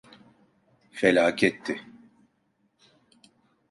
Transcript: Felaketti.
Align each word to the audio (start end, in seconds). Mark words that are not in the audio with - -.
Felaketti. 0.99 1.73